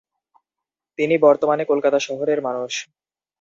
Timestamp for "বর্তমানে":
1.17-1.63